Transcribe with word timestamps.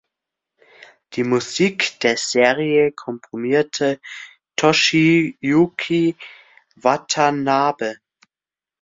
Die 1.13 1.23
Musik 1.23 1.99
der 1.99 2.17
Serie 2.17 2.91
komponierte 2.91 3.99
Toshiyuki 4.55 6.15
Watanabe. 6.75 7.97